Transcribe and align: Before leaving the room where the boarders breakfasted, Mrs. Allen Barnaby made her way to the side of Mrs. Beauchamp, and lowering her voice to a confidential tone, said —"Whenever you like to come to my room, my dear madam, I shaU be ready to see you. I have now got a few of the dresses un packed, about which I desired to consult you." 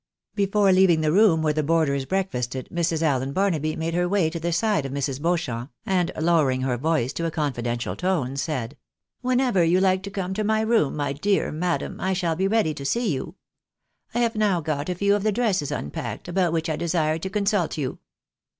Before 0.33 0.71
leaving 0.71 1.01
the 1.01 1.11
room 1.11 1.43
where 1.43 1.53
the 1.53 1.61
boarders 1.61 2.05
breakfasted, 2.05 2.69
Mrs. 2.73 3.03
Allen 3.03 3.33
Barnaby 3.33 3.75
made 3.75 3.93
her 3.93 4.09
way 4.09 4.31
to 4.31 4.39
the 4.39 4.51
side 4.51 4.83
of 4.83 4.91
Mrs. 4.91 5.21
Beauchamp, 5.21 5.69
and 5.85 6.11
lowering 6.19 6.61
her 6.61 6.75
voice 6.75 7.13
to 7.13 7.27
a 7.27 7.29
confidential 7.29 7.95
tone, 7.95 8.35
said 8.35 8.77
—"Whenever 9.21 9.63
you 9.63 9.79
like 9.79 10.01
to 10.01 10.09
come 10.09 10.33
to 10.33 10.43
my 10.43 10.61
room, 10.61 10.95
my 10.95 11.13
dear 11.13 11.51
madam, 11.51 12.01
I 12.01 12.13
shaU 12.13 12.33
be 12.33 12.47
ready 12.47 12.73
to 12.73 12.83
see 12.83 13.13
you. 13.13 13.35
I 14.15 14.21
have 14.21 14.33
now 14.35 14.59
got 14.59 14.89
a 14.89 14.95
few 14.95 15.13
of 15.13 15.21
the 15.21 15.31
dresses 15.31 15.71
un 15.71 15.91
packed, 15.91 16.27
about 16.27 16.51
which 16.51 16.67
I 16.67 16.77
desired 16.77 17.21
to 17.21 17.29
consult 17.29 17.77
you." 17.77 17.99